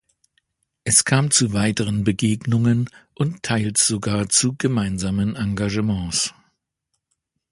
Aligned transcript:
Es 0.83 1.03
kam 1.05 1.29
zu 1.29 1.53
weiteren 1.53 2.03
Begegnungen 2.03 2.89
und 3.13 3.43
teils 3.43 3.85
sogar 3.85 4.29
zu 4.29 4.55
gemeinsamen 4.57 5.35
Engagements. 5.35 6.33